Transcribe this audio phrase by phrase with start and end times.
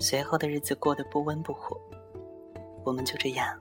[0.00, 1.78] 随后的日子过得不温不火，
[2.84, 3.60] 我们就这样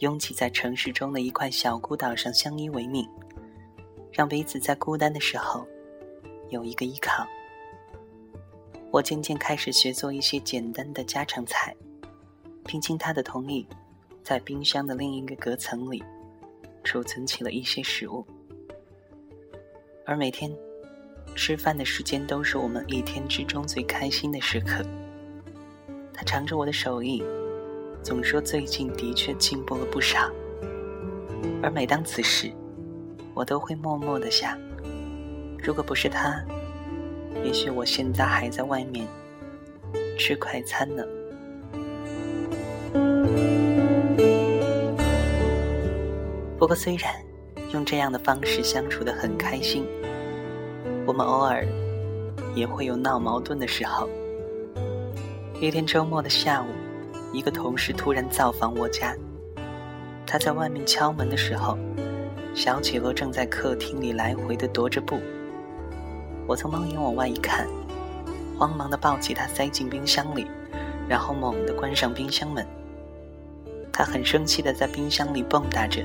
[0.00, 3.08] 拥挤在城市中的一块小孤岛上相依为命，
[4.12, 5.64] 让彼此在孤单的时候
[6.50, 7.24] 有一个依靠。
[8.90, 11.74] 我渐渐开始学做一些简单的家常菜，
[12.64, 13.64] 并经他的同意，
[14.24, 16.02] 在冰箱的另一个隔层里
[16.82, 18.26] 储存起了一些食物。
[20.04, 20.50] 而每天
[21.36, 24.84] 吃饭的时间都是我们一天之中最开心的时刻。
[26.18, 27.22] 他尝着我的手艺，
[28.02, 30.28] 总说最近的确进步了不少。
[31.62, 32.50] 而每当此时，
[33.34, 34.58] 我都会默默的想：
[35.62, 36.44] 如果不是他，
[37.44, 39.06] 也许我现在还在外面
[40.18, 41.04] 吃快餐呢。
[46.58, 47.14] 不过，虽然
[47.72, 49.86] 用这样的方式相处的很开心，
[51.06, 51.64] 我们偶尔
[52.56, 54.10] 也会有闹矛盾的时候。
[55.60, 56.66] 一天周末的下午，
[57.32, 59.12] 一个同事突然造访我家。
[60.24, 61.76] 他在外面敲门的时候，
[62.54, 65.18] 小企鹅正在客厅里来回的踱着步。
[66.46, 67.66] 我从猫眼往外一看，
[68.56, 70.46] 慌忙的抱起它塞进冰箱里，
[71.08, 72.64] 然后猛地关上冰箱门。
[73.92, 76.04] 它很生气的在冰箱里蹦跶着。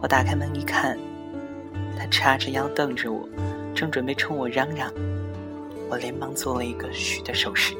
[0.00, 0.96] 我打开门一看，
[1.98, 3.28] 它叉着腰瞪着我，
[3.74, 4.92] 正准备冲我嚷嚷。
[5.90, 7.74] 我连忙做了一个嘘的手势，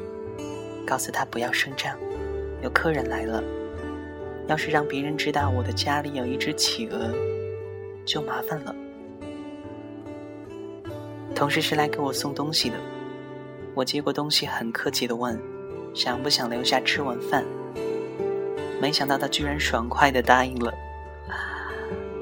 [0.85, 1.97] 告诉他不要声张，
[2.61, 3.43] 有客人来了。
[4.47, 7.11] 要是让别人知道我的家里有一只企鹅，
[8.05, 8.75] 就麻烦了。
[11.33, 12.75] 同事是来给我送东西的，
[13.73, 15.37] 我接过东西，很客气的问
[15.95, 17.43] ：“想不想留下吃晚饭？”
[18.79, 20.71] 没想到他居然爽快的答应了，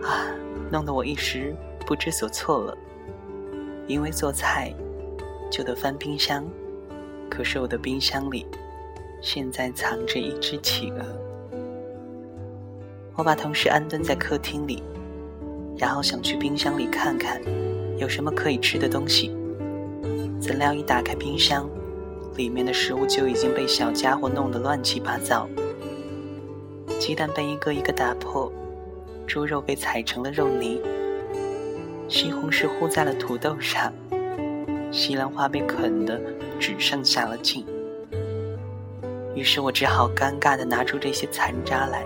[0.02, 0.31] 啊，
[0.72, 1.53] 弄得我一时
[1.86, 2.77] 不知所措了。
[3.86, 4.73] 因为做菜
[5.52, 6.48] 就得翻冰箱，
[7.30, 8.48] 可是我的冰箱里
[9.23, 11.58] 现在藏着一只企鹅。
[13.16, 14.84] 我把同事安顿在客厅里，
[15.78, 17.42] 然后想去冰箱里看看。
[17.98, 19.34] 有什么可以吃的东西？
[20.42, 21.70] 怎料一打开冰箱，
[22.36, 25.48] 里面的食物就已经被小家伙弄得乱七八糟。
[27.00, 28.52] 鸡蛋被一个一个打破，
[29.26, 30.82] 猪肉被踩成了肉泥，
[32.10, 33.94] 西红柿糊在了土豆上，
[34.92, 36.20] 西兰花被啃得
[36.60, 37.66] 只剩下了茎。
[39.36, 42.05] 于是我只好尴尬地拿出这些残渣来，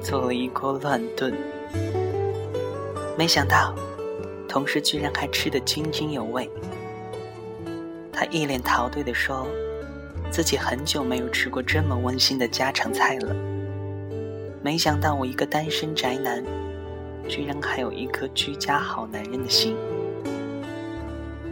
[0.00, 1.34] 做了一锅乱炖。
[3.18, 3.74] 没想到。
[4.48, 6.46] 同事居然还吃得津津有味。
[8.12, 9.48] 他一脸陶醉地说
[10.30, 13.34] ：“自己很久没有吃过这么温馨的家常菜了。”
[14.60, 16.44] 没想到我一个单身宅男，
[17.26, 19.74] 居然还有一颗居家好男人的心。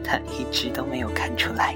[0.04, 1.74] 他一直都没有看出来。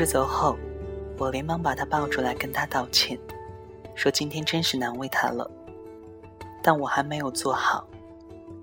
[0.00, 0.56] 事走后。
[1.18, 3.18] 我连忙把他抱出来，跟他道歉，
[3.94, 5.50] 说今天真是难为他了。
[6.62, 7.86] 但我还没有做好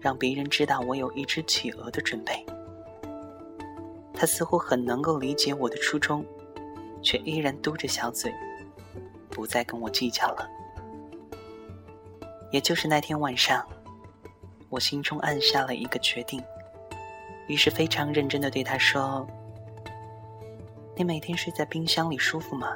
[0.01, 2.43] 让别人知道我有一只企鹅的准备。
[4.11, 6.25] 他似乎很能够理解我的初衷，
[7.03, 8.33] 却依然嘟着小嘴，
[9.29, 10.49] 不再跟我计较了。
[12.51, 13.63] 也就是那天晚上，
[14.69, 16.43] 我心中暗下了一个决定，
[17.45, 19.27] 于是非常认真的对他说。
[20.97, 22.75] 你每天睡在冰箱里舒服吗？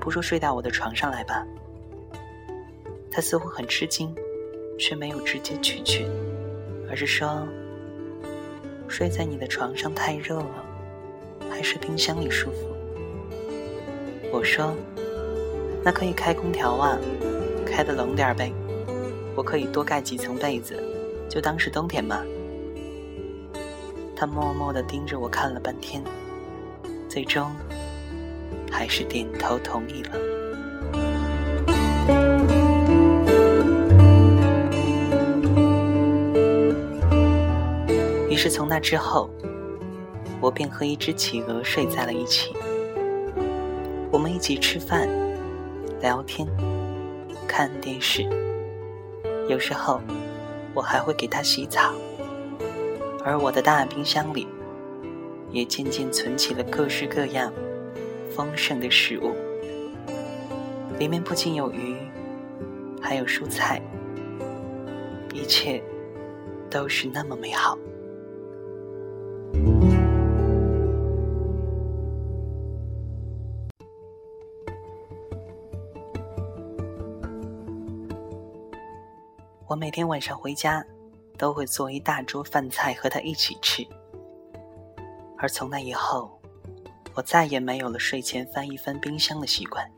[0.00, 1.46] 不如睡到我的床上来吧。
[3.10, 4.14] 他似乎很吃惊，
[4.78, 6.08] 却没有直接拒绝，
[6.88, 7.46] 而是说
[8.88, 10.64] ：“睡在你的床上太热了，
[11.50, 12.74] 还是冰箱里舒服。”
[14.32, 14.74] 我说
[15.84, 16.98] ：“那可以开空调啊，
[17.66, 18.50] 开的冷点呗，
[19.36, 20.82] 我可以多盖几层被子，
[21.28, 22.24] 就当是冬天嘛。”
[24.16, 26.02] 他默默的盯着我看了半天。
[27.16, 27.50] 最终，
[28.70, 30.10] 还是点头同意了。
[38.28, 39.30] 于是从那之后，
[40.42, 42.54] 我便和一只企鹅睡在了一起。
[44.10, 45.08] 我们一起吃饭、
[46.02, 46.46] 聊天、
[47.48, 48.24] 看电视，
[49.48, 50.02] 有时候
[50.74, 51.94] 我还会给它洗澡。
[53.24, 54.46] 而我的大冰箱里。
[55.50, 57.52] 也渐渐存起了各式各样
[58.34, 59.32] 丰盛的食物，
[60.98, 61.96] 里面不仅有鱼，
[63.00, 63.80] 还有蔬菜，
[65.32, 65.82] 一切
[66.70, 67.78] 都是那么美好。
[79.68, 80.84] 我每天晚上回家，
[81.36, 83.84] 都会做一大桌饭菜和他一起吃。
[85.46, 86.40] 而从那以后，
[87.14, 89.88] 我再也没有了睡前翻一翻冰箱的习惯。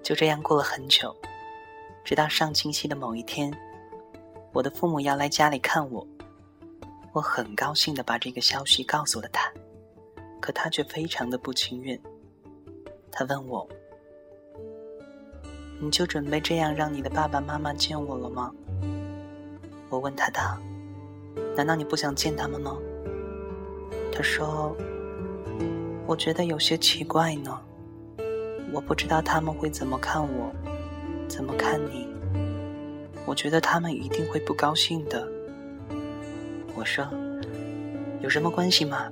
[0.00, 1.12] 就这样过了很久，
[2.04, 3.52] 直到上星期的某一天，
[4.52, 6.06] 我的父母要来家里看我，
[7.12, 9.52] 我很高兴的把这个消息告诉了他，
[10.40, 12.00] 可他却非常的不情愿。
[13.10, 13.68] 他问我
[15.82, 18.54] ：“你就准备这样让你的爸爸妈妈见我了吗？”
[19.90, 20.56] 我问他道
[21.58, 22.78] ：“难道你不想见他们吗？”
[24.12, 24.76] 他说
[26.06, 27.58] ：“我觉得有些奇怪呢，
[28.72, 30.52] 我不知道他们会怎么看我，
[31.26, 32.06] 怎么看你。
[33.24, 35.26] 我觉得他们一定会不高兴的。”
[36.76, 37.08] 我说
[38.20, 39.10] ：“有什么关系吗？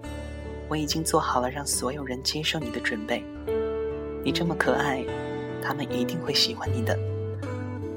[0.68, 3.24] 我已经做好了让所有人接受你的准备。
[4.22, 5.04] 你这么可爱，
[5.62, 6.96] 他们一定会喜欢你的。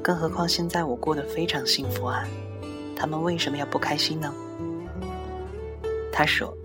[0.02, 2.26] 更何况现在我过得非常幸福啊。”
[2.96, 4.34] 他们为什么要不开心呢？
[6.12, 6.56] 他说：“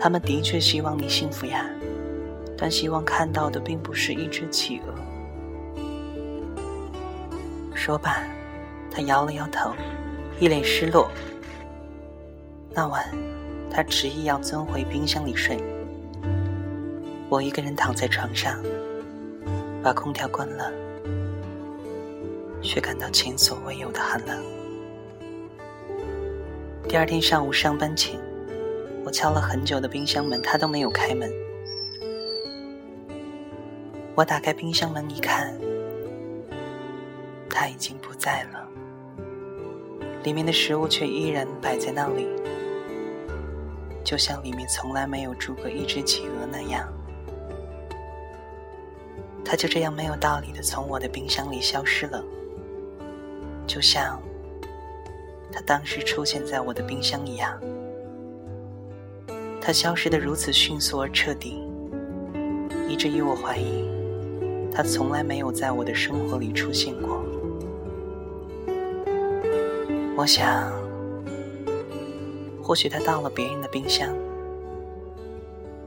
[0.00, 1.68] 他们的确希望你幸福呀，
[2.56, 4.94] 但希望看到的并不是一只企鹅。”
[7.76, 8.22] 说罢，
[8.90, 9.72] 他摇了摇头，
[10.38, 11.10] 一脸失落。
[12.72, 13.04] 那晚，
[13.70, 15.62] 他执意要钻回冰箱里睡。
[17.28, 18.58] 我一个人躺在床上，
[19.82, 20.72] 把空调关了，
[22.62, 24.42] 却感到前所未有的寒冷。
[26.88, 28.18] 第二天上午上班前，
[29.04, 31.30] 我敲了很久的冰箱门，他都没有开门。
[34.14, 35.58] 我打开冰箱门一看，
[37.48, 38.68] 他已经不在了，
[40.24, 42.28] 里面的食物却依然摆在那里，
[44.04, 46.86] 就像里面从来没有住过一只企鹅那样。
[49.42, 52.22] 他就这样没有道理的从我的冰箱里消失了，
[53.66, 54.20] 就像……
[55.52, 57.58] 他当时出现在我的冰箱一样，
[59.70, 61.62] 他消失的如此迅速而彻底，
[62.88, 63.88] 以至于我怀疑
[64.74, 67.24] 他从来没有在我的生活里出现过。
[70.16, 70.72] 我想，
[72.60, 74.12] 或许他到了别人的冰箱，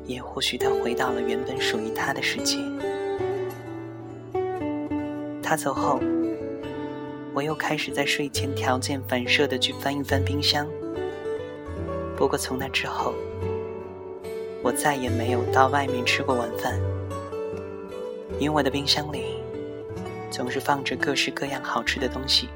[0.05, 2.59] 也或许他回到了原本属于他的世界。
[5.41, 5.99] 他走后。
[7.33, 10.65] 我又开始在睡前条件反射的去翻一翻冰箱。
[12.15, 13.13] 不过从那之后，
[14.63, 16.79] 我再也没有到外面吃过晚饭，
[18.39, 19.35] 因为我的冰箱里
[20.31, 22.47] 总是放着各式各样好吃的东西。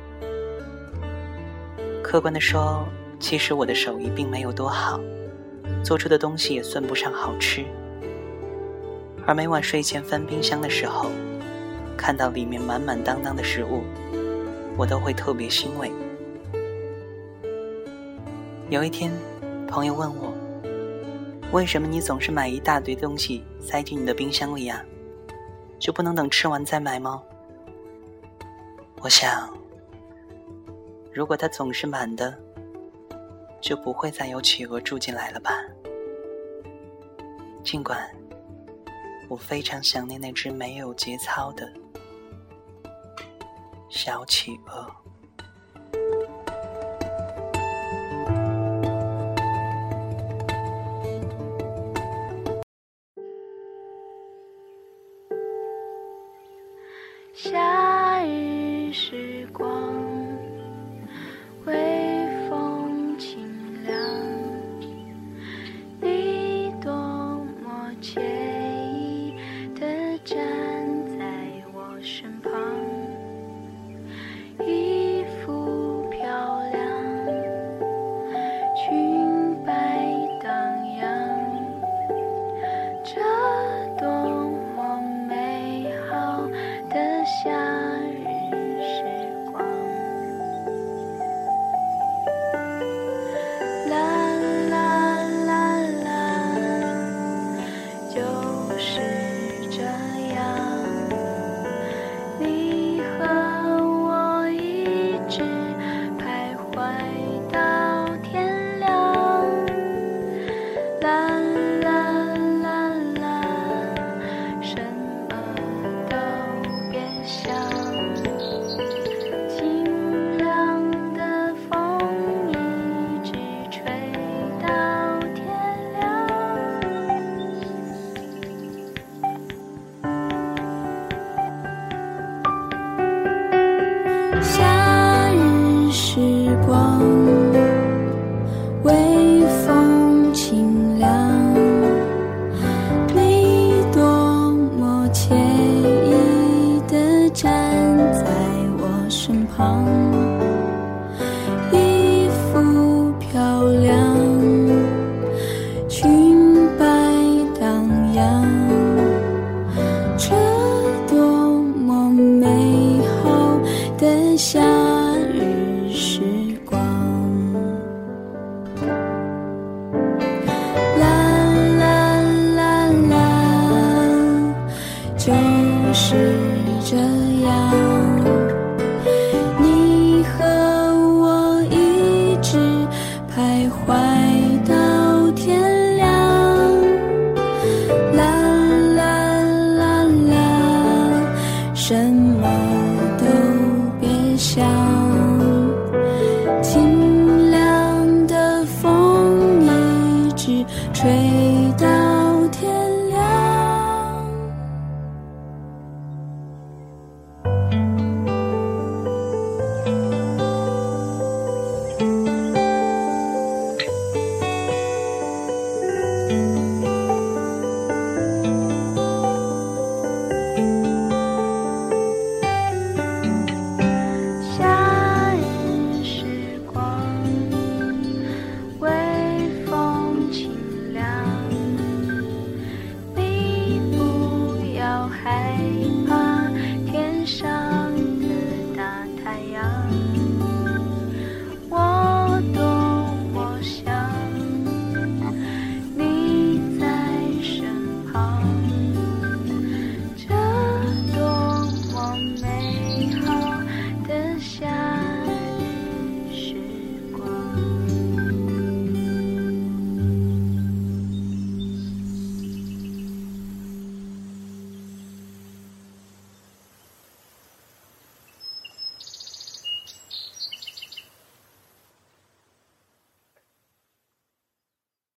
[2.02, 2.88] 客观的说，
[3.20, 5.00] 其实我的手艺并没有多好，
[5.84, 7.66] 做出的东西也算不上好吃。
[9.26, 11.12] 而每晚睡前翻冰箱的时候，
[11.98, 13.84] 看到里面满满当当的食物。
[14.78, 15.92] 我都会特别欣慰。
[18.70, 19.12] 有一天，
[19.68, 20.32] 朋友问我
[21.52, 24.84] ：“为什么你总是买一大堆东西塞进你的冰箱里呀？
[25.80, 27.24] 就不能等吃完再买吗？”
[29.00, 29.56] 我想，
[31.14, 32.38] 如果它总是满的，
[33.62, 35.52] 就不会再有企鹅住进来了吧。
[37.64, 38.10] 尽管
[39.30, 41.72] 我非常想念那只没有节操的。
[43.90, 44.86] 小企鹅。